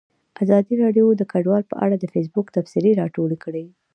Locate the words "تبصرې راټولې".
2.55-3.37